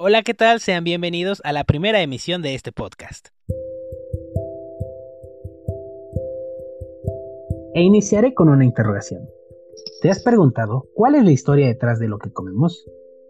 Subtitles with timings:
[0.00, 0.60] Hola, ¿qué tal?
[0.60, 3.30] Sean bienvenidos a la primera emisión de este podcast.
[7.74, 9.28] E iniciaré con una interrogación.
[10.00, 12.86] ¿Te has preguntado cuál es la historia detrás de lo que comemos?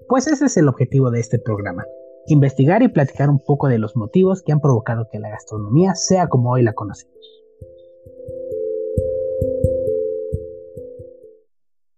[0.09, 1.87] Pues ese es el objetivo de este programa,
[2.27, 6.29] investigar y platicar un poco de los motivos que han provocado que la gastronomía sea
[6.29, 7.17] como hoy la conocemos.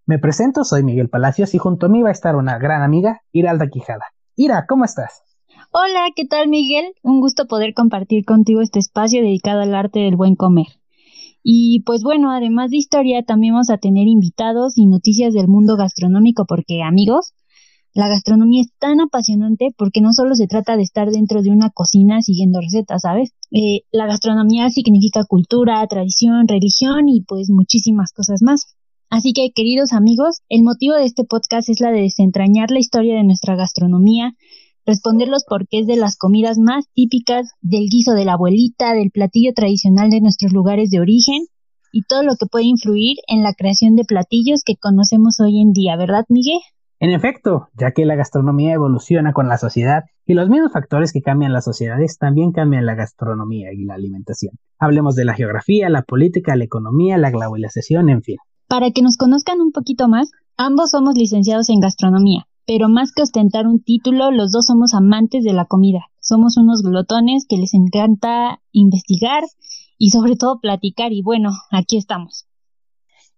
[0.06, 3.23] Me presento, soy Miguel Palacios y junto a mí va a estar una gran amiga,
[3.32, 4.05] Iralda Quijada.
[4.42, 5.22] Ira, ¿cómo estás?
[5.70, 6.94] Hola, ¿qué tal Miguel?
[7.02, 10.68] Un gusto poder compartir contigo este espacio dedicado al arte del buen comer.
[11.42, 15.76] Y pues bueno, además de historia, también vamos a tener invitados y noticias del mundo
[15.76, 17.34] gastronómico porque amigos,
[17.92, 21.68] la gastronomía es tan apasionante porque no solo se trata de estar dentro de una
[21.68, 23.34] cocina siguiendo recetas, ¿sabes?
[23.50, 28.75] Eh, la gastronomía significa cultura, tradición, religión y pues muchísimas cosas más.
[29.11, 33.16] Así que, queridos amigos, el motivo de este podcast es la de desentrañar la historia
[33.16, 34.34] de nuestra gastronomía,
[34.86, 39.53] responder los porqués de las comidas más típicas, del guiso de la abuelita, del platillo
[39.53, 41.47] tradicional de nuestros lugares de origen
[41.91, 45.72] y todo lo que puede influir en la creación de platillos que conocemos hoy en
[45.72, 46.61] día, ¿verdad, Miguel?
[47.00, 51.22] En efecto, ya que la gastronomía evoluciona con la sociedad y los mismos factores que
[51.22, 54.53] cambian las sociedades también cambian la gastronomía y la alimentación.
[54.78, 58.36] Hablemos de la geografía, la política, la economía, la globalización, en fin.
[58.70, 63.22] Para que nos conozcan un poquito más, ambos somos licenciados en gastronomía, pero más que
[63.22, 66.02] ostentar un título, los dos somos amantes de la comida.
[66.20, 69.42] Somos unos glotones que les encanta investigar
[69.98, 72.46] y sobre todo platicar y bueno, aquí estamos.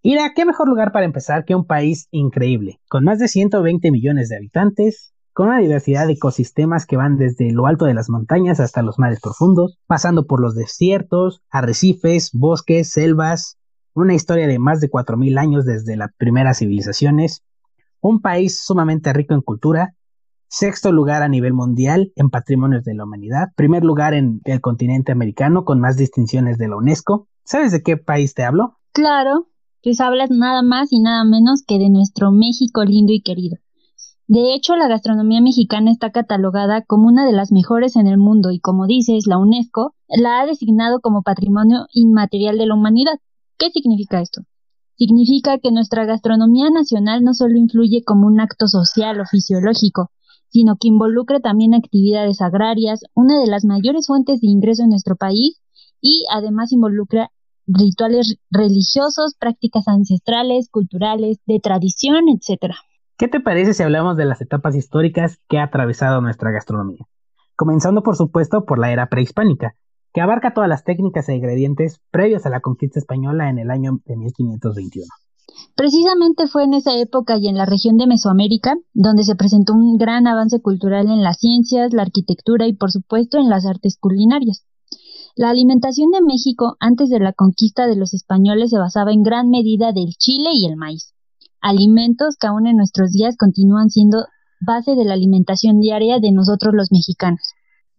[0.03, 4.28] Ira, ¿qué mejor lugar para empezar que un país increíble, con más de 120 millones
[4.28, 8.60] de habitantes, con una diversidad de ecosistemas que van desde lo alto de las montañas
[8.60, 13.56] hasta los mares profundos, pasando por los desiertos, arrecifes, bosques, selvas,
[13.95, 17.43] una historia de más de 4.000 años desde las primeras civilizaciones,
[18.00, 19.94] un país sumamente rico en cultura,
[20.49, 25.12] sexto lugar a nivel mundial en patrimonios de la humanidad, primer lugar en el continente
[25.12, 27.27] americano con más distinciones de la UNESCO.
[27.44, 28.78] ¿Sabes de qué país te hablo?
[28.93, 29.49] Claro,
[29.83, 33.56] pues hablas nada más y nada menos que de nuestro México lindo y querido.
[34.28, 38.50] De hecho, la gastronomía mexicana está catalogada como una de las mejores en el mundo
[38.50, 43.19] y como dices, la UNESCO la ha designado como Patrimonio Inmaterial de la Humanidad.
[43.59, 44.43] ¿Qué significa esto?
[44.97, 50.11] Significa que nuestra gastronomía nacional no solo influye como un acto social o fisiológico,
[50.49, 55.17] sino que involucra también actividades agrarias, una de las mayores fuentes de ingreso en nuestro
[55.17, 55.61] país,
[56.01, 57.31] y además involucra
[57.67, 62.75] rituales religiosos, prácticas ancestrales, culturales, de tradición, etc.
[63.17, 67.07] ¿Qué te parece si hablamos de las etapas históricas que ha atravesado nuestra gastronomía?
[67.57, 69.77] Comenzando por supuesto por la era prehispánica,
[70.12, 74.00] que abarca todas las técnicas e ingredientes previos a la conquista española en el año
[74.05, 75.06] de 1521.
[75.75, 79.97] Precisamente fue en esa época y en la región de Mesoamérica donde se presentó un
[79.97, 84.65] gran avance cultural en las ciencias, la arquitectura y por supuesto en las artes culinarias.
[85.34, 89.49] La alimentación de México antes de la conquista de los españoles se basaba en gran
[89.49, 91.15] medida del chile y el maíz,
[91.62, 94.27] alimentos que aún en nuestros días continúan siendo
[94.61, 97.41] base de la alimentación diaria de nosotros los mexicanos.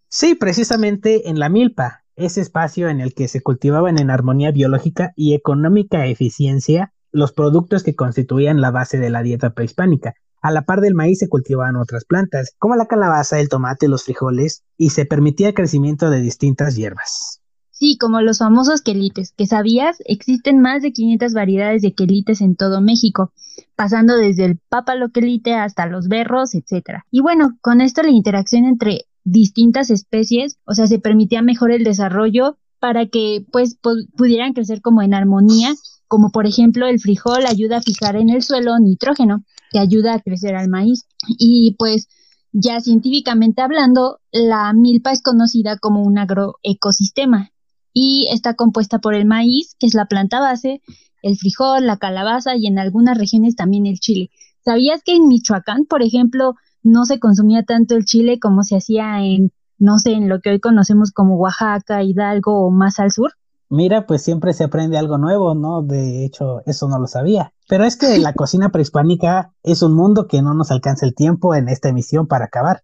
[0.09, 5.13] Sí, precisamente en la milpa, ese espacio en el que se cultivaban en armonía biológica
[5.15, 10.15] y económica eficiencia los productos que constituían la base de la dieta prehispánica.
[10.41, 14.03] A la par del maíz se cultivaban otras plantas, como la calabaza, el tomate, los
[14.03, 17.39] frijoles, y se permitía el crecimiento de distintas hierbas.
[17.69, 22.55] Sí, como los famosos quelites, que sabías, existen más de 500 variedades de quelites en
[22.55, 23.31] todo México,
[23.75, 27.01] pasando desde el pápalo quelite hasta los berros, etc.
[27.09, 31.83] Y bueno, con esto la interacción entre distintas especies, o sea, se permitía mejor el
[31.83, 33.77] desarrollo para que pues
[34.17, 35.73] pudieran crecer como en armonía,
[36.07, 40.19] como por ejemplo el frijol ayuda a fijar en el suelo nitrógeno, que ayuda a
[40.19, 41.05] crecer al maíz.
[41.27, 42.07] Y pues
[42.51, 47.51] ya científicamente hablando, la milpa es conocida como un agroecosistema
[47.93, 50.81] y está compuesta por el maíz, que es la planta base,
[51.21, 54.29] el frijol, la calabaza y en algunas regiones también el chile.
[54.63, 59.23] ¿Sabías que en Michoacán, por ejemplo, no se consumía tanto el chile como se hacía
[59.23, 63.31] en, no sé, en lo que hoy conocemos como Oaxaca, Hidalgo o más al sur.
[63.69, 65.81] Mira, pues siempre se aprende algo nuevo, ¿no?
[65.81, 67.53] De hecho, eso no lo sabía.
[67.67, 71.55] Pero es que la cocina prehispánica es un mundo que no nos alcanza el tiempo
[71.55, 72.83] en esta emisión para acabar.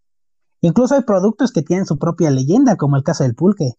[0.62, 3.74] Incluso hay productos que tienen su propia leyenda, como el caso del pulque.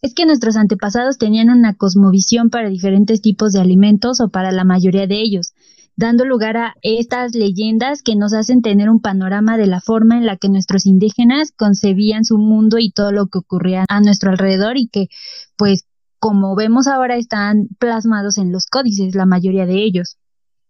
[0.00, 4.64] Es que nuestros antepasados tenían una cosmovisión para diferentes tipos de alimentos o para la
[4.64, 5.52] mayoría de ellos
[5.96, 10.26] dando lugar a estas leyendas que nos hacen tener un panorama de la forma en
[10.26, 14.76] la que nuestros indígenas concebían su mundo y todo lo que ocurría a nuestro alrededor
[14.76, 15.08] y que,
[15.56, 15.84] pues,
[16.18, 20.18] como vemos ahora, están plasmados en los códices, la mayoría de ellos.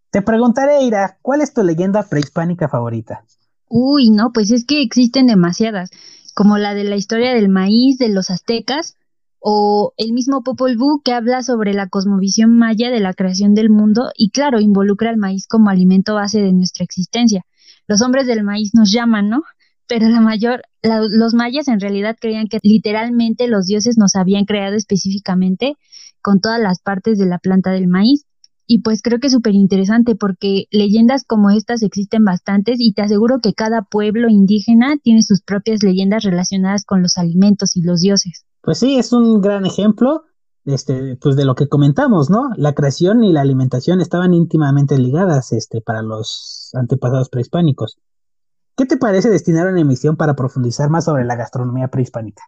[0.09, 3.23] Te preguntaré, Ira, ¿cuál es tu leyenda prehispánica favorita?
[3.69, 5.89] Uy, no, pues es que existen demasiadas,
[6.35, 8.95] como la de la historia del maíz de los aztecas,
[9.45, 13.69] o el mismo Popol Vuh que habla sobre la cosmovisión maya de la creación del
[13.69, 17.45] mundo y claro, involucra al maíz como alimento base de nuestra existencia.
[17.85, 19.43] Los hombres del maíz nos llaman, ¿no?
[19.85, 24.77] Pero la mayor, los mayas en realidad creían que literalmente los dioses nos habían creado
[24.77, 25.75] específicamente
[26.21, 28.25] con todas las partes de la planta del maíz
[28.65, 33.01] y pues creo que es súper interesante porque leyendas como estas existen bastantes y te
[33.01, 37.99] aseguro que cada pueblo indígena tiene sus propias leyendas relacionadas con los alimentos y los
[37.99, 38.45] dioses.
[38.63, 40.23] Pues sí, es un gran ejemplo
[40.65, 42.49] este, pues de lo que comentamos, ¿no?
[42.55, 47.99] La creación y la alimentación estaban íntimamente ligadas este, para los antepasados prehispánicos.
[48.77, 52.43] ¿Qué te parece destinar una emisión para profundizar más sobre la gastronomía prehispánica?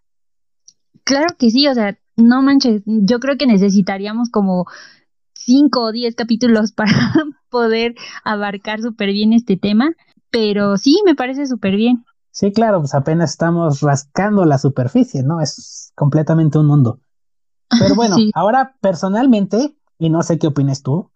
[1.03, 4.65] Claro que sí, o sea, no manches, yo creo que necesitaríamos como
[5.33, 7.13] cinco o diez capítulos para
[7.49, 9.91] poder abarcar súper bien este tema,
[10.31, 12.05] pero sí, me parece súper bien.
[12.35, 15.39] Sí, claro, pues apenas estamos rascando la superficie, ¿no?
[15.39, 16.99] Es completamente un mundo.
[17.79, 21.11] Pero bueno, ahora personalmente, y no sé qué opinas tú,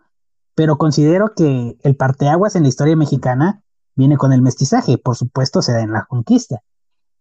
[0.56, 3.62] pero considero que el parteaguas en la historia mexicana
[3.96, 6.62] viene con el mestizaje, por supuesto se da en la conquista.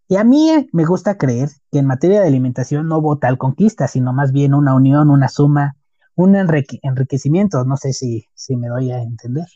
[0.06, 3.88] Y a mí me gusta creer que en materia de alimentación no hubo tal conquista,
[3.88, 5.74] sino más bien una unión, una suma
[6.14, 7.64] un enriquecimiento.
[7.64, 9.46] No sé si, si me doy a entender.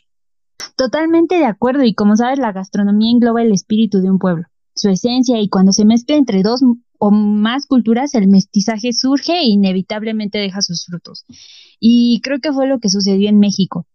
[0.75, 4.89] Totalmente de acuerdo y como sabes, la gastronomía engloba el espíritu de un pueblo, su
[4.89, 6.61] esencia y cuando se mezcla entre dos
[6.97, 11.25] o más culturas, el mestizaje surge e inevitablemente deja sus frutos.
[11.79, 13.85] Y creo que fue lo que sucedió en México.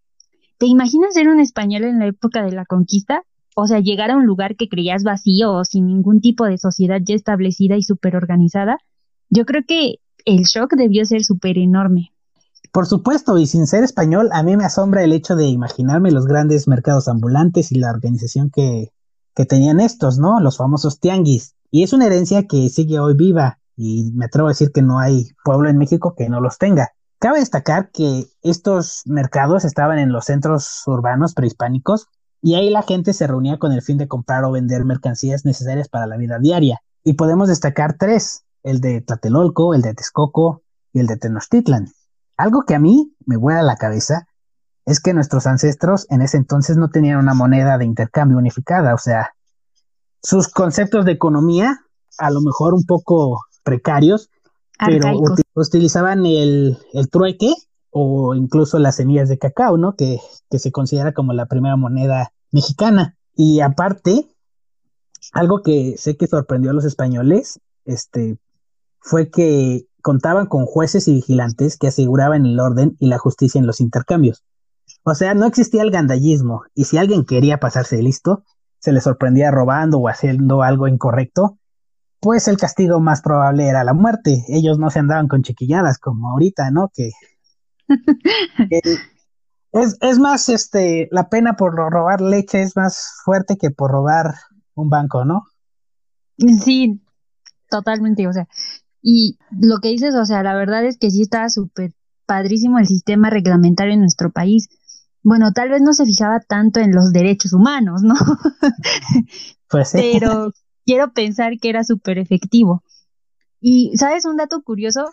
[0.58, 3.22] ¿Te imaginas ser un español en la época de la conquista?
[3.56, 7.00] O sea, llegar a un lugar que creías vacío o sin ningún tipo de sociedad
[7.02, 8.78] ya establecida y súper organizada.
[9.30, 12.12] Yo creo que el shock debió ser súper enorme.
[12.72, 16.26] Por supuesto, y sin ser español, a mí me asombra el hecho de imaginarme los
[16.26, 18.92] grandes mercados ambulantes y la organización que,
[19.34, 20.40] que tenían estos, ¿no?
[20.40, 21.54] Los famosos tianguis.
[21.70, 24.98] Y es una herencia que sigue hoy viva, y me atrevo a decir que no
[24.98, 26.90] hay pueblo en México que no los tenga.
[27.20, 32.08] Cabe destacar que estos mercados estaban en los centros urbanos prehispánicos
[32.42, 35.88] y ahí la gente se reunía con el fin de comprar o vender mercancías necesarias
[35.88, 36.80] para la vida diaria.
[37.04, 40.62] Y podemos destacar tres, el de Tlatelolco, el de Texcoco
[40.92, 41.88] y el de Tenochtitlan.
[42.38, 44.26] Algo que a mí me vuela la cabeza
[44.86, 48.98] es que nuestros ancestros en ese entonces no tenían una moneda de intercambio unificada, o
[48.98, 49.34] sea,
[50.22, 51.80] sus conceptos de economía,
[52.16, 54.30] a lo mejor un poco precarios,
[54.78, 55.08] pero
[55.54, 56.78] utilizaban el,
[57.10, 57.52] trueque
[57.90, 59.96] o incluso las semillas de cacao, ¿no?
[59.96, 63.16] Que, que se considera como la primera moneda mexicana.
[63.34, 64.28] Y aparte,
[65.32, 68.38] algo que sé que sorprendió a los españoles, este,
[69.00, 73.66] fue que contaban con jueces y vigilantes que aseguraban el orden y la justicia en
[73.66, 74.42] los intercambios.
[75.02, 78.42] O sea, no existía el gandallismo, y si alguien quería pasarse listo,
[78.78, 81.58] se le sorprendía robando o haciendo algo incorrecto,
[82.20, 84.46] pues el castigo más probable era la muerte.
[84.48, 86.90] Ellos no se andaban con chiquilladas como ahorita, ¿no?
[86.94, 87.10] Que,
[89.72, 94.36] es, es, más, este, la pena por robar leche es más fuerte que por robar
[94.72, 95.42] un banco, ¿no?
[96.64, 96.98] Sí,
[97.68, 98.26] totalmente.
[98.26, 98.48] O sea,
[99.10, 101.94] y lo que dices, o sea, la verdad es que sí está súper
[102.26, 104.68] padrísimo el sistema reglamentario en nuestro país.
[105.22, 108.14] Bueno, tal vez no se fijaba tanto en los derechos humanos, ¿no?
[109.70, 110.10] Pues sí.
[110.12, 110.52] Pero
[110.84, 112.82] quiero pensar que era súper efectivo.
[113.60, 114.26] Y, ¿sabes?
[114.26, 115.06] Un dato curioso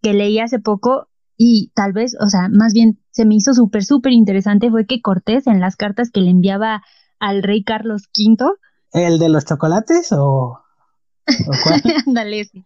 [0.00, 3.84] que leí hace poco y tal vez, o sea, más bien se me hizo súper,
[3.84, 6.82] súper interesante fue que Cortés en las cartas que le enviaba
[7.18, 8.52] al rey Carlos V.
[8.92, 11.82] ¿El de los chocolates o, o cuál?
[12.06, 12.64] Ándale, sí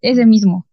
[0.00, 0.66] ese mismo.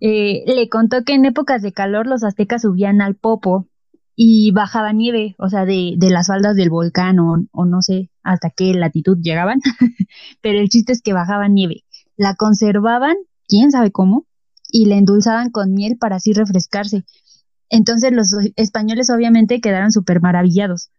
[0.00, 3.68] Eh, le contó que en épocas de calor los aztecas subían al Popo
[4.14, 8.10] y bajaba nieve, o sea, de, de las faldas del volcán o, o, no sé
[8.22, 9.60] hasta qué latitud llegaban,
[10.42, 11.84] pero el chiste es que bajaba nieve.
[12.16, 13.16] La conservaban,
[13.48, 14.26] quién sabe cómo,
[14.70, 17.04] y la endulzaban con miel para así refrescarse.
[17.68, 20.90] Entonces los españoles obviamente quedaron súper maravillados.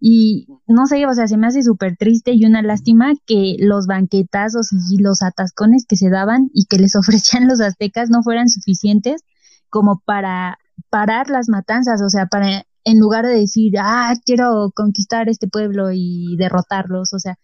[0.00, 3.86] Y no sé, o sea, se me hace súper triste y una lástima que los
[3.86, 8.48] banquetazos y los atascones que se daban y que les ofrecían los aztecas no fueran
[8.48, 9.22] suficientes
[9.70, 10.58] como para
[10.90, 15.90] parar las matanzas, o sea, para en lugar de decir, ah, quiero conquistar este pueblo
[15.92, 17.38] y derrotarlos, o sea,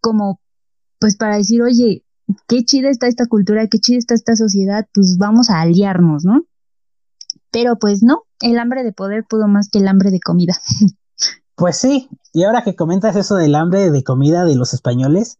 [0.00, 0.40] como
[0.98, 2.04] pues para decir, oye,
[2.46, 6.42] qué chida está esta cultura, qué chida está esta sociedad, pues vamos a aliarnos, ¿no?
[7.50, 10.54] Pero pues no, el hambre de poder pudo más que el hambre de comida.
[11.56, 15.38] Pues sí, y ahora que comentas eso del hambre de comida de los españoles,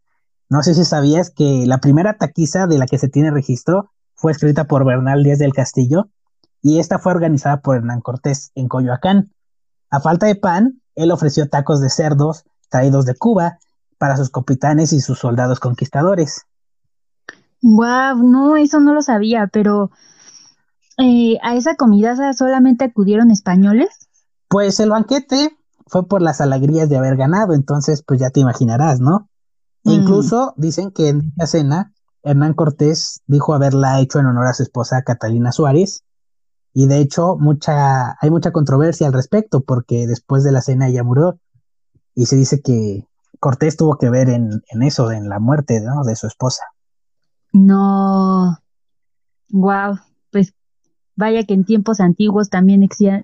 [0.48, 4.32] no sé si sabías que la primera taquiza de la que se tiene registro fue
[4.32, 6.08] escrita por Bernal Díaz del Castillo
[6.62, 9.30] y esta fue organizada por Hernán Cortés en Coyoacán.
[9.90, 13.58] A falta de pan, él ofreció tacos de cerdos traídos de Cuba
[13.98, 16.46] para sus capitanes y sus soldados conquistadores.
[17.60, 19.90] Wow, no, eso no lo sabía, pero
[20.96, 24.08] eh, ¿a esa comida solamente acudieron españoles?
[24.48, 25.56] Pues el banquete
[25.86, 29.28] fue por las alegrías de haber ganado, entonces pues ya te imaginarás, ¿no?
[29.84, 29.90] Mm.
[29.90, 34.64] incluso dicen que en esa cena Hernán Cortés dijo haberla hecho en honor a su
[34.64, 36.02] esposa Catalina Suárez,
[36.74, 41.04] y de hecho mucha, hay mucha controversia al respecto, porque después de la cena ella
[41.04, 41.38] murió,
[42.14, 43.06] y se dice que
[43.38, 46.02] Cortés tuvo que ver en, en eso, en la muerte ¿no?
[46.04, 46.62] de su esposa.
[47.52, 48.58] No.
[49.50, 49.98] Wow,
[50.30, 50.52] pues
[51.16, 52.82] vaya que en tiempos antiguos también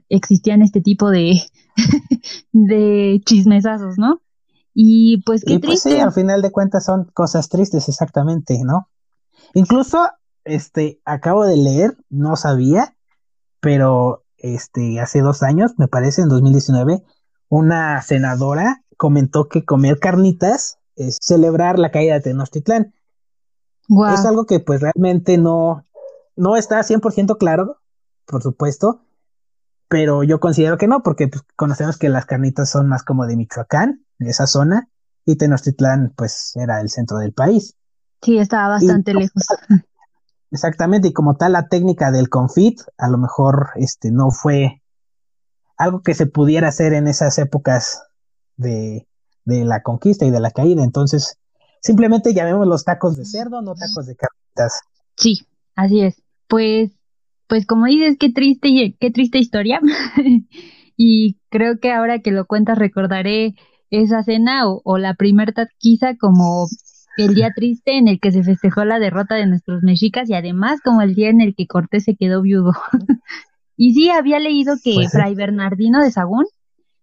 [0.08, 1.40] existían, este tipo de,
[2.52, 4.20] de chismesazos, ¿no?
[4.74, 5.90] Y pues qué pues, triste.
[5.90, 8.88] sí, al final de cuentas son cosas tristes, exactamente, ¿no?
[9.54, 10.08] Incluso,
[10.44, 12.96] este, acabo de leer, no sabía,
[13.60, 17.02] pero este, hace dos años, me parece, en 2019,
[17.48, 22.94] una senadora comentó que comer carnitas es celebrar la caída de Tenochtitlán.
[24.12, 25.84] Es algo que pues realmente no,
[26.36, 27.81] no está 100% claro,
[28.32, 29.04] por supuesto,
[29.88, 33.36] pero yo considero que no, porque pues, conocemos que las carnitas son más como de
[33.36, 34.88] Michoacán, de esa zona,
[35.26, 37.76] y Tenochtitlán pues era el centro del país.
[38.22, 39.44] Sí, estaba bastante lejos.
[40.50, 44.82] Exactamente, y como tal la técnica del confit a lo mejor este no fue
[45.76, 48.02] algo que se pudiera hacer en esas épocas
[48.56, 49.06] de,
[49.44, 51.38] de la conquista y de la caída, entonces
[51.80, 54.80] simplemente llamemos los tacos de cerdo, no tacos de carnitas.
[55.16, 56.22] Sí, así es.
[56.48, 56.92] Pues
[57.52, 59.78] pues como dices, qué triste, qué triste historia.
[60.96, 63.56] y creo que ahora que lo cuentas recordaré
[63.90, 66.66] esa cena o, la primer taquiza como
[67.18, 70.80] el día triste en el que se festejó la derrota de nuestros mexicas y además
[70.82, 72.72] como el día en el que Cortés se quedó viudo.
[73.76, 76.46] y sí, había leído que pues Fray Bernardino de Sagún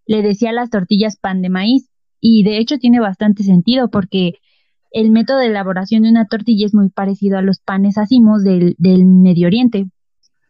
[0.08, 4.34] le decía las tortillas pan de maíz y de hecho tiene bastante sentido porque
[4.90, 8.74] el método de elaboración de una tortilla es muy parecido a los panes asimos del,
[8.80, 9.86] del Medio Oriente.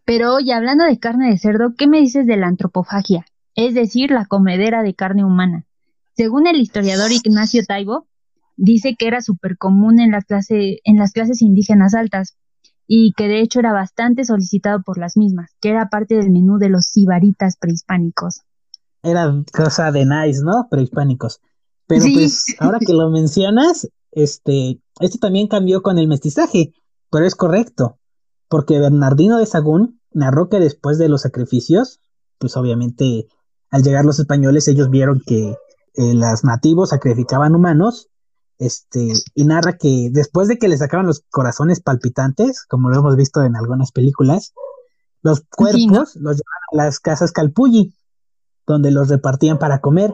[0.09, 3.27] Pero hoy, hablando de carne de cerdo, ¿qué me dices de la antropofagia?
[3.53, 5.67] Es decir, la comedera de carne humana.
[6.15, 8.07] Según el historiador Ignacio Taibo,
[8.57, 12.37] dice que era súper común en, la clase, en las clases indígenas altas
[12.87, 16.57] y que de hecho era bastante solicitado por las mismas, que era parte del menú
[16.57, 18.41] de los sibaritas prehispánicos.
[19.03, 20.65] Era cosa de nice, ¿no?
[20.71, 21.39] Prehispánicos.
[21.85, 26.73] Pero pues ahora que lo mencionas, este, esto también cambió con el mestizaje,
[27.11, 27.99] pero es correcto,
[28.47, 31.99] porque Bernardino de Sagún narró que después de los sacrificios,
[32.37, 33.27] pues obviamente
[33.69, 35.55] al llegar los españoles ellos vieron que
[35.95, 38.09] eh, los nativos sacrificaban humanos,
[38.57, 43.15] este, y narra que después de que les sacaban los corazones palpitantes, como lo hemos
[43.15, 44.53] visto en algunas películas,
[45.21, 47.95] los cuerpos los llevaban a las casas Calpulli,
[48.67, 50.13] donde los repartían para comer.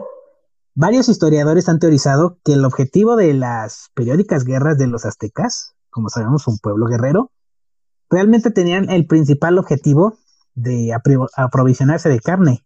[0.74, 6.08] Varios historiadores han teorizado que el objetivo de las periódicas guerras de los aztecas, como
[6.08, 7.30] sabemos, un pueblo guerrero,
[8.10, 10.18] realmente tenían el principal objetivo
[10.54, 10.96] de
[11.36, 12.64] aprovisionarse de carne.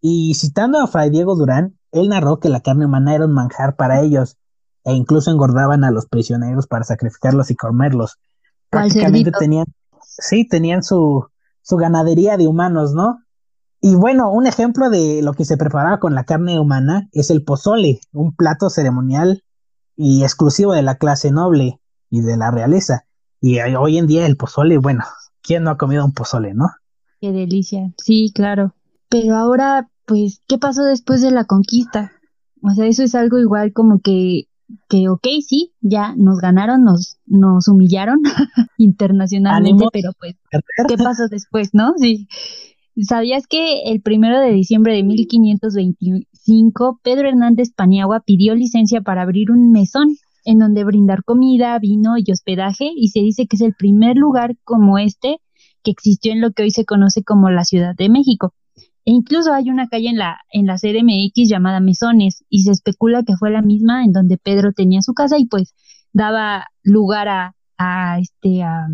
[0.00, 3.76] Y citando a Fray Diego Durán, él narró que la carne humana era un manjar
[3.76, 4.36] para ellos,
[4.84, 8.18] e incluso engordaban a los prisioneros para sacrificarlos y comerlos.
[8.70, 9.66] Prácticamente tenían,
[10.00, 11.26] sí, tenían su,
[11.62, 13.18] su ganadería de humanos, ¿no?
[13.80, 17.44] Y bueno, un ejemplo de lo que se preparaba con la carne humana es el
[17.44, 19.44] pozole, un plato ceremonial
[19.96, 23.05] y exclusivo de la clase noble y de la realeza.
[23.40, 25.04] Y hoy en día el pozole, bueno,
[25.42, 26.66] ¿quién no ha comido un pozole, no?
[27.20, 28.74] Qué delicia, sí, claro.
[29.08, 32.12] Pero ahora, pues, ¿qué pasó después de la conquista?
[32.62, 34.48] O sea, eso es algo igual como que,
[34.88, 38.18] que ok, sí, ya nos ganaron, nos, nos humillaron
[38.78, 40.34] internacionalmente, pero pues,
[40.88, 41.94] ¿qué pasó después, no?
[41.98, 42.28] Sí.
[43.02, 49.50] ¿Sabías que el primero de diciembre de 1525 Pedro Hernández Paniagua pidió licencia para abrir
[49.50, 50.16] un mesón
[50.46, 54.56] en donde brindar comida, vino y hospedaje, y se dice que es el primer lugar
[54.64, 55.40] como este
[55.82, 58.54] que existió en lo que hoy se conoce como la Ciudad de México.
[59.04, 63.24] E incluso hay una calle en la, en la CDMX llamada Mesones, y se especula
[63.24, 65.74] que fue la misma en donde Pedro tenía su casa y pues
[66.12, 68.86] daba lugar a, a este a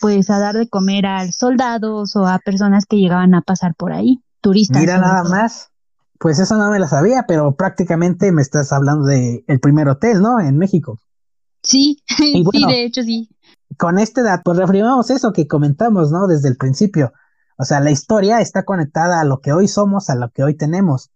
[0.00, 3.92] pues a dar de comer a soldados o a personas que llegaban a pasar por
[3.92, 4.82] ahí, turistas.
[4.82, 5.70] Mira nada más.
[6.18, 10.20] Pues eso no me la sabía, pero prácticamente me estás hablando de el primer hotel,
[10.20, 10.40] ¿no?
[10.40, 11.00] En México.
[11.62, 13.28] Sí, sí, de hecho sí.
[13.76, 16.26] Con este dato, pues reafirmamos eso que comentamos, ¿no?
[16.26, 17.12] Desde el principio.
[17.56, 20.54] O sea, la historia está conectada a lo que hoy somos, a lo que hoy
[20.56, 21.10] tenemos.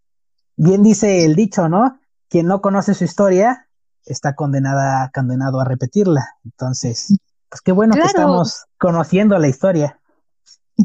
[0.56, 1.98] Bien dice el dicho, ¿no?
[2.28, 3.68] Quien no conoce su historia
[4.04, 6.26] está condenada, condenado a repetirla.
[6.44, 7.16] Entonces,
[7.48, 10.00] pues qué bueno que estamos conociendo la historia.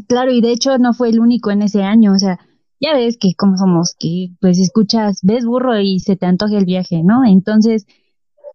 [0.08, 2.38] Claro, y de hecho no fue el único en ese año, o sea,
[2.84, 6.66] ya ves que como somos, que pues escuchas, ves burro y se te antoja el
[6.66, 7.24] viaje, ¿no?
[7.24, 7.86] Entonces,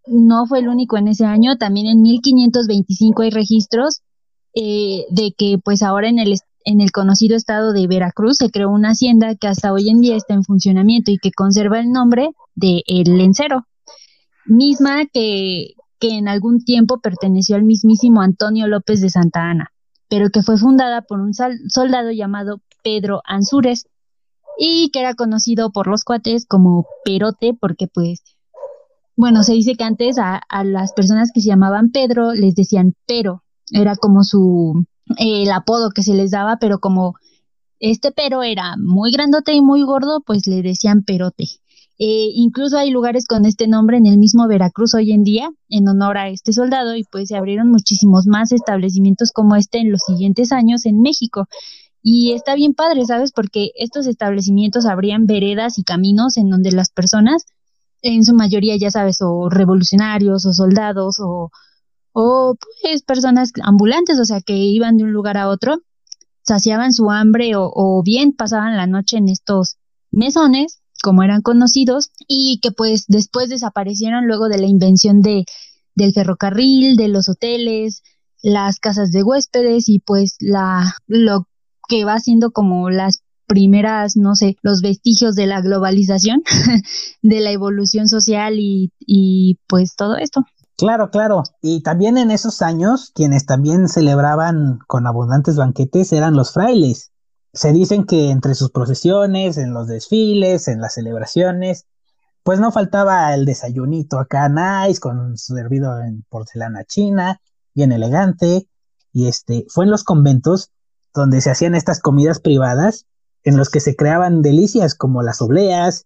[0.05, 4.01] no fue el único en ese año, también en 1525 hay registros
[4.53, 8.69] eh, de que pues ahora en el, en el conocido estado de Veracruz se creó
[8.69, 12.31] una hacienda que hasta hoy en día está en funcionamiento y que conserva el nombre
[12.55, 13.65] de El Lencero,
[14.45, 19.71] misma que, que en algún tiempo perteneció al mismísimo Antonio López de Santa Ana,
[20.07, 23.86] pero que fue fundada por un soldado llamado Pedro Ansúrez
[24.59, 28.21] y que era conocido por los cuates como Perote porque pues
[29.15, 33.43] bueno, se dice que antes a, las personas que se llamaban Pedro les decían pero,
[33.71, 34.85] era como su
[35.17, 37.15] el apodo que se les daba, pero como
[37.79, 41.45] este pero era muy grandote y muy gordo, pues le decían perote.
[42.01, 45.87] Eh, incluso hay lugares con este nombre en el mismo Veracruz hoy en día, en
[45.89, 50.03] honor a este soldado, y pues se abrieron muchísimos más establecimientos como este en los
[50.07, 51.47] siguientes años en México.
[52.01, 53.32] Y está bien padre, ¿sabes?
[53.32, 57.46] Porque estos establecimientos abrían veredas y caminos en donde las personas,
[58.01, 61.51] en su mayoría, ya sabes, o revolucionarios o soldados o
[62.13, 65.77] o pues personas ambulantes, o sea, que iban de un lugar a otro,
[66.44, 69.77] saciaban su hambre o, bien pasaban la noche en estos
[70.12, 75.46] mesones, como eran conocidos, y que pues después desaparecieron luego de la invención de,
[75.96, 78.03] del ferrocarril, de los hoteles,
[78.41, 81.48] las casas de huéspedes y pues la, lo
[81.89, 86.43] que va siendo como las primeras, no sé, los vestigios de la globalización,
[87.22, 90.46] de la evolución social y, y pues todo esto.
[90.77, 91.43] Claro, claro.
[91.62, 97.12] Y también en esos años, quienes también celebraban con abundantes banquetes eran los frailes.
[97.51, 101.86] Se dicen que entre sus procesiones, en los desfiles, en las celebraciones,
[102.43, 107.41] pues no faltaba el desayunito acá nice, con servido en porcelana china,
[107.74, 108.67] bien elegante.
[109.12, 110.72] Y este, fue en los conventos
[111.19, 113.05] donde se hacían estas comidas privadas,
[113.44, 116.05] en los que se creaban delicias como las obleas,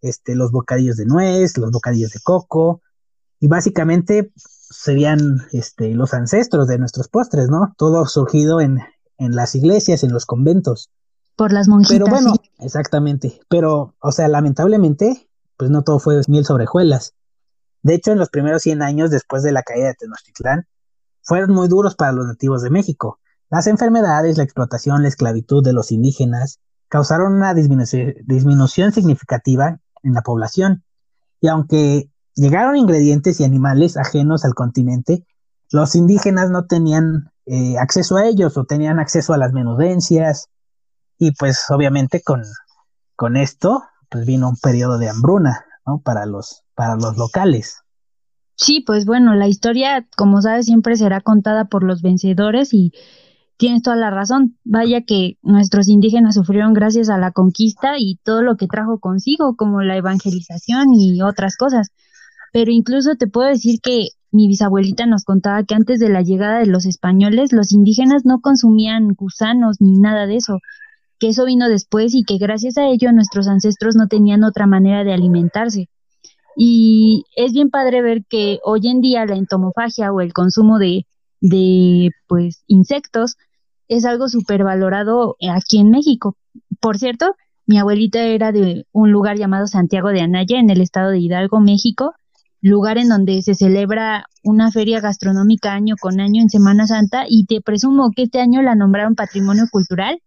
[0.00, 2.82] este, los bocadillos de nuez, los bocadillos de coco,
[3.40, 7.74] y básicamente serían este, los ancestros de nuestros postres, ¿no?
[7.78, 8.80] Todo surgido en,
[9.18, 10.90] en las iglesias, en los conventos.
[11.36, 11.96] Por las monjitas.
[11.96, 13.40] Pero bueno, exactamente.
[13.48, 17.14] Pero, o sea, lamentablemente, pues no todo fue miel sobre hojuelas.
[17.82, 20.66] De hecho, en los primeros 100 años después de la caída de Tenochtitlán,
[21.22, 23.18] fueron muy duros para los nativos de México.
[23.50, 30.22] Las enfermedades, la explotación, la esclavitud de los indígenas causaron una disminución significativa en la
[30.22, 30.84] población.
[31.40, 35.24] Y aunque llegaron ingredientes y animales ajenos al continente,
[35.70, 40.48] los indígenas no tenían eh, acceso a ellos o tenían acceso a las menudencias
[41.18, 42.42] y pues obviamente con,
[43.16, 46.00] con esto pues vino un periodo de hambruna ¿no?
[46.00, 47.82] para, los, para los locales.
[48.56, 52.92] Sí, pues bueno, la historia, como sabes, siempre será contada por los vencedores y
[53.56, 54.56] tienes toda la razón.
[54.64, 59.56] Vaya que nuestros indígenas sufrieron gracias a la conquista y todo lo que trajo consigo,
[59.56, 61.90] como la evangelización y otras cosas
[62.54, 66.60] pero incluso te puedo decir que mi bisabuelita nos contaba que antes de la llegada
[66.60, 70.60] de los españoles, los indígenas no consumían gusanos ni nada de eso,
[71.18, 75.02] que eso vino después y que gracias a ello nuestros ancestros no tenían otra manera
[75.02, 75.88] de alimentarse.
[76.56, 81.06] Y es bien padre ver que hoy en día la entomofagia o el consumo de,
[81.44, 83.36] de pues insectos
[83.86, 86.38] es algo súper valorado aquí en México.
[86.80, 91.10] Por cierto, mi abuelita era de un lugar llamado Santiago de Anaya en el estado
[91.10, 92.14] de Hidalgo, México,
[92.62, 97.44] lugar en donde se celebra una feria gastronómica año con año en Semana Santa y
[97.44, 100.22] te presumo que este año la nombraron patrimonio cultural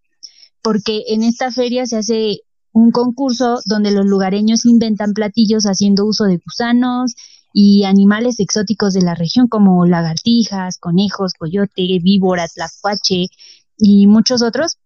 [0.62, 2.42] porque en esta feria se hace
[2.74, 7.16] un concurso donde los lugareños inventan platillos haciendo uso de gusanos
[7.60, 13.30] y animales exóticos de la región como lagartijas, conejos, coyote, víbora, tlacuache
[13.76, 14.78] y muchos otros.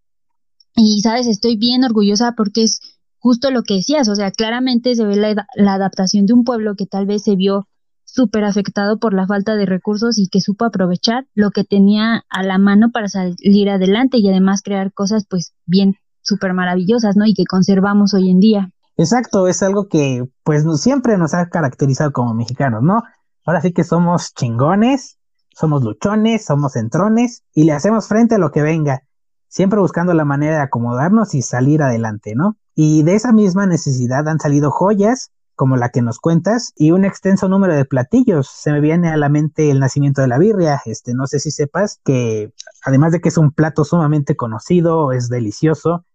[0.78, 2.80] Y sabes, estoy bien orgullosa porque es
[3.18, 6.76] justo lo que decías, o sea, claramente se ve la, la adaptación de un pueblo
[6.78, 7.68] que tal vez se vio
[8.06, 12.42] súper afectado por la falta de recursos y que supo aprovechar lo que tenía a
[12.42, 17.26] la mano para salir adelante y además crear cosas pues bien súper maravillosas, ¿no?
[17.26, 18.72] Y que conservamos hoy en día.
[18.98, 23.04] Exacto, es algo que pues siempre nos ha caracterizado como mexicanos, ¿no?
[23.46, 25.18] Ahora sí que somos chingones,
[25.54, 29.04] somos luchones, somos centrones y le hacemos frente a lo que venga,
[29.48, 32.58] siempre buscando la manera de acomodarnos y salir adelante, ¿no?
[32.76, 37.06] Y de esa misma necesidad han salido joyas, como la que nos cuentas, y un
[37.06, 38.50] extenso número de platillos.
[38.50, 40.82] Se me viene a la mente el nacimiento de la birria.
[40.86, 45.30] Este, no sé si sepas que, además de que es un plato sumamente conocido, es
[45.30, 46.06] delicioso,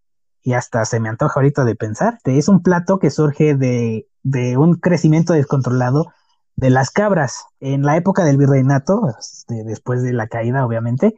[0.46, 2.20] y hasta se me antoja ahorita de pensar.
[2.22, 6.12] Es un plato que surge de, de un crecimiento descontrolado
[6.54, 7.46] de las cabras.
[7.59, 11.16] En la época del virreinato, este, después de la caída, obviamente,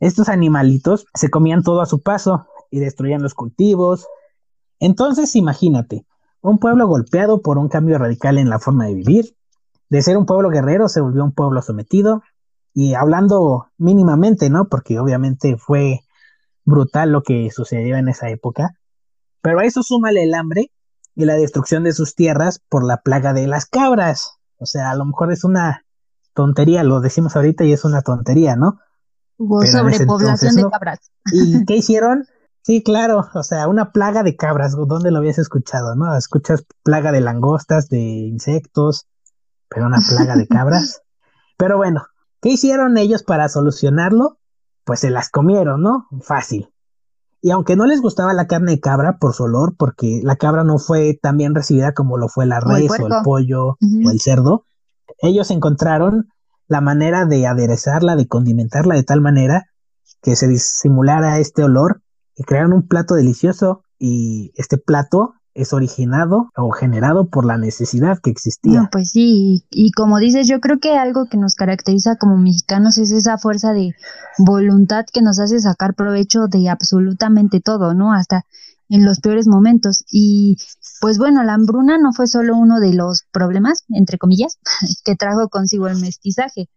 [0.00, 4.06] estos animalitos se comían todo a su paso y destruían los cultivos,
[4.80, 6.04] entonces imagínate,
[6.42, 9.34] un pueblo golpeado por un cambio radical en la forma de vivir,
[9.88, 12.22] De ser un pueblo guerrero se volvió un pueblo sometido
[12.74, 14.68] y hablando mínimamente, ¿no?
[14.68, 16.02] Porque obviamente fue
[16.68, 18.74] brutal lo que sucedió en esa época.
[19.40, 20.70] Pero a eso súmale el hambre
[21.14, 24.38] y la destrucción de sus tierras por la plaga de las cabras.
[24.58, 25.84] O sea, a lo mejor es una
[26.34, 28.78] tontería, lo decimos ahorita y es una tontería, ¿no?
[29.38, 31.10] Hubo sobrepoblación de cabras.
[31.32, 32.26] ¿Y qué hicieron?
[32.62, 36.14] Sí, claro, o sea, una plaga de cabras, ¿dónde lo habías escuchado, no?
[36.16, 39.06] Escuchas plaga de langostas, de insectos,
[39.70, 41.02] pero una plaga de cabras.
[41.58, 42.06] Pero bueno,
[42.40, 44.38] ¿qué hicieron ellos para solucionarlo?
[44.88, 46.06] Pues se las comieron, ¿no?
[46.22, 46.70] Fácil.
[47.42, 50.64] Y aunque no les gustaba la carne de cabra por su olor, porque la cabra
[50.64, 54.18] no fue tan bien recibida como lo fue la res o el, pollo o el
[54.18, 54.64] cerdo,
[55.20, 56.30] ellos encontraron
[56.68, 59.66] la manera de aderezarla, de condimentarla de tal manera
[60.22, 62.00] que se disimulara este olor
[62.34, 68.18] y crearon un plato delicioso y este plato es originado o generado por la necesidad
[68.22, 68.88] que existía.
[68.92, 73.10] pues sí, y, como dices, yo creo que algo que nos caracteriza como mexicanos es
[73.10, 73.94] esa fuerza de
[74.38, 78.12] voluntad que nos hace sacar provecho de absolutamente todo, ¿no?
[78.12, 78.44] Hasta
[78.88, 80.04] en los peores momentos.
[80.10, 80.56] Y
[81.00, 84.58] pues bueno, la hambruna no fue solo uno de los problemas, entre comillas,
[85.04, 86.68] que trajo consigo el mestizaje.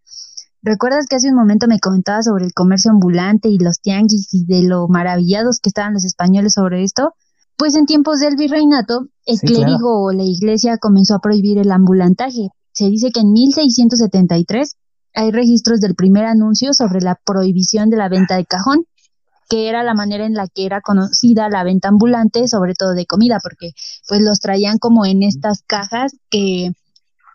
[0.64, 4.44] ¿Recuerdas que hace un momento me comentabas sobre el comercio ambulante y los tianguis y
[4.44, 7.14] de lo maravillados que estaban los españoles sobre esto?
[7.62, 12.48] Pues en tiempos del virreinato, el clérigo o la iglesia comenzó a prohibir el ambulantaje.
[12.72, 14.74] Se dice que en 1673
[15.14, 18.86] hay registros del primer anuncio sobre la prohibición de la venta de cajón,
[19.48, 23.06] que era la manera en la que era conocida la venta ambulante, sobre todo de
[23.06, 23.70] comida, porque
[24.08, 26.72] pues los traían como en estas cajas que,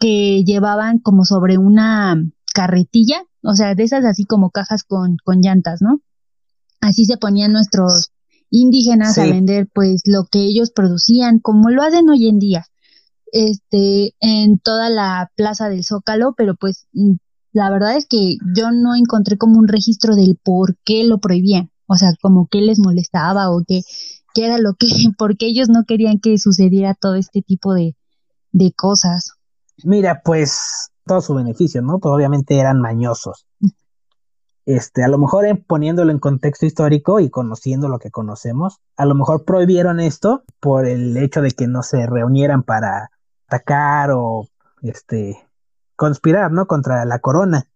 [0.01, 2.21] que llevaban como sobre una
[2.53, 6.01] carretilla, o sea, de esas así como cajas con, con llantas, ¿no?
[6.81, 8.11] Así se ponían nuestros
[8.49, 12.65] indígenas a vender pues lo que ellos producían, como lo hacen hoy en día,
[13.31, 17.15] este, en toda la plaza del Zócalo, pero pues mm,
[17.51, 21.71] la verdad es que yo no encontré como un registro del por qué lo prohibían,
[21.87, 23.81] o sea, como qué les molestaba o qué,
[24.33, 27.95] qué era lo que, porque ellos no querían que sucediera todo este tipo de,
[28.51, 29.31] de cosas.
[29.83, 31.99] Mira, pues todo su beneficio, ¿no?
[31.99, 33.46] Pues obviamente eran mañosos.
[34.67, 39.15] Este, a lo mejor poniéndolo en contexto histórico y conociendo lo que conocemos, a lo
[39.15, 43.09] mejor prohibieron esto por el hecho de que no se reunieran para
[43.47, 44.49] atacar o
[44.81, 45.41] este
[45.95, 46.67] conspirar, ¿no?
[46.67, 47.69] contra la corona.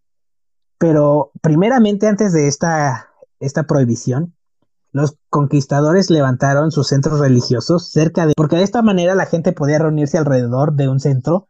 [0.77, 3.07] Pero primeramente antes de esta
[3.39, 4.35] esta prohibición,
[4.91, 9.79] los conquistadores levantaron sus centros religiosos cerca de porque de esta manera la gente podía
[9.79, 11.47] reunirse alrededor de un centro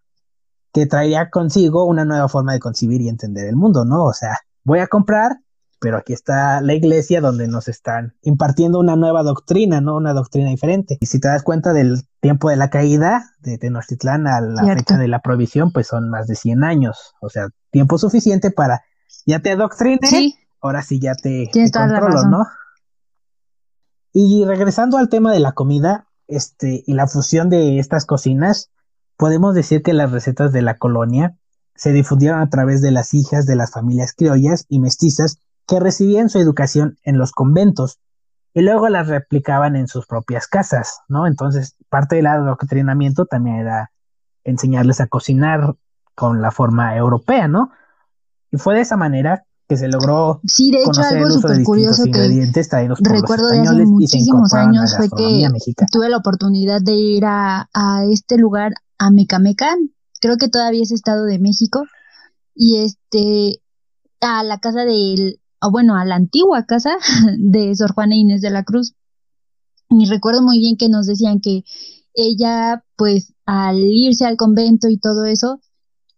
[0.71, 4.06] que traía consigo una nueva forma de concebir y entender el mundo, ¿no?
[4.06, 5.39] O sea, voy a comprar,
[5.80, 9.95] pero aquí está la iglesia donde nos están impartiendo una nueva doctrina, ¿no?
[9.95, 10.97] Una doctrina diferente.
[11.02, 14.97] Y si te das cuenta del tiempo de la caída de Tenochtitlán a la fecha
[14.97, 17.15] de la prohibición, pues son más de 100 años.
[17.19, 18.84] O sea, tiempo suficiente para,
[19.26, 20.00] ya te adoctrine,
[20.62, 22.45] ahora sí ya te, te controlo, ¿no?
[24.13, 28.69] Y regresando al tema de la comida, este, y la fusión de estas cocinas,
[29.17, 31.38] podemos decir que las recetas de la colonia
[31.82, 36.30] se difundieron a través de las hijas de las familias criollas y mestizas que recibían
[36.30, 37.98] su educación en los conventos
[38.54, 41.26] y luego las replicaban en sus propias casas, ¿no?
[41.26, 43.91] Entonces, parte del adoctrinamiento también era
[44.44, 45.74] enseñarles a cocinar
[46.13, 47.72] con la forma europea, ¿no?
[48.52, 52.52] Y fue de esa manera que se logró sí, de hecho, algo súper curioso que
[53.00, 55.48] recuerdo de hace muchísimos años fue que
[55.91, 59.76] tuve la oportunidad de ir a, a este lugar, a Mecameca,
[60.22, 61.84] creo que todavía es Estado de México,
[62.56, 63.62] y este,
[64.22, 66.98] a la casa del, o bueno, a la antigua casa
[67.38, 68.94] de Sor Juana Inés de la Cruz.
[69.90, 71.64] Y recuerdo muy bien que nos decían que
[72.14, 75.60] ella, pues, al irse al convento y todo eso,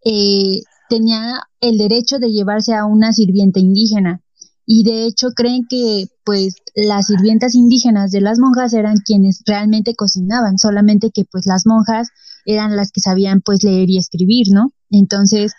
[0.04, 4.20] eh, tenía el derecho de llevarse a una sirvienta indígena.
[4.66, 9.94] Y de hecho creen que, pues, las sirvientas indígenas de las monjas eran quienes realmente
[9.94, 12.08] cocinaban, solamente que, pues, las monjas
[12.44, 14.72] eran las que sabían pues leer y escribir, ¿no?
[14.90, 15.52] Entonces,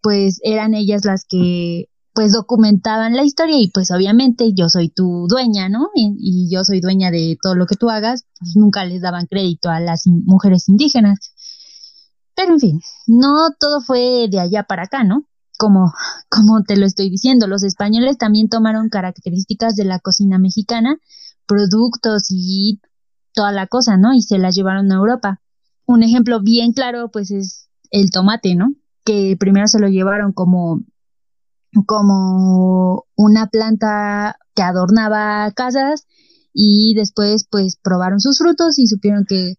[0.00, 5.26] pues eran ellas las que pues documentaban la historia y pues obviamente yo soy tu
[5.28, 5.88] dueña, ¿no?
[5.94, 9.70] Y, yo soy dueña de todo lo que tú hagas, pues nunca les daban crédito
[9.70, 11.32] a las mujeres indígenas.
[12.34, 15.26] Pero en fin, no todo fue de allá para acá, ¿no?
[15.58, 15.92] Como,
[16.28, 20.98] como te lo estoy diciendo, los españoles también tomaron características de la cocina mexicana,
[21.46, 22.80] productos y
[23.32, 24.12] toda la cosa, ¿no?
[24.12, 25.41] Y se las llevaron a Europa.
[25.86, 28.74] Un ejemplo bien claro, pues, es el tomate, ¿no?
[29.04, 30.82] Que primero se lo llevaron como,
[31.86, 36.06] como una planta que adornaba casas
[36.52, 39.54] y después, pues, probaron sus frutos y supieron que,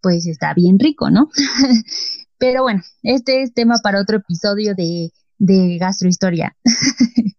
[0.00, 1.28] pues, está bien rico, ¿no?
[2.38, 6.56] Pero bueno, este es tema para otro episodio de, de Gastrohistoria.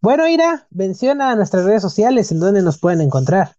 [0.00, 3.57] bueno, Ira, menciona nuestras redes sociales en donde nos pueden encontrar.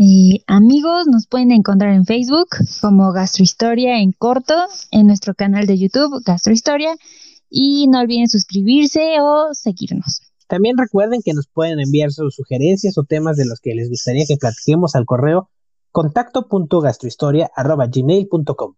[0.00, 4.54] Eh, amigos, nos pueden encontrar en Facebook como Gastrohistoria en corto,
[4.92, 6.94] en nuestro canal de YouTube Gastrohistoria
[7.50, 10.22] y no olviden suscribirse o seguirnos.
[10.46, 14.24] También recuerden que nos pueden enviar sus sugerencias o temas de los que les gustaría
[14.24, 15.50] que platiquemos al correo
[15.90, 18.74] contacto.gastrohistoria.gmail.com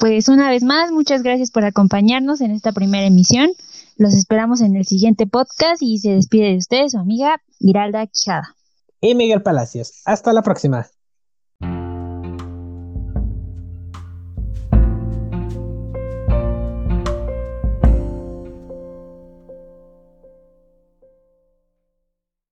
[0.00, 3.50] Pues una vez más, muchas gracias por acompañarnos en esta primera emisión.
[3.96, 8.56] Los esperamos en el siguiente podcast y se despide de ustedes su amiga Giralda Quijada
[9.00, 10.02] y Miguel Palacios.
[10.04, 10.88] Hasta la próxima.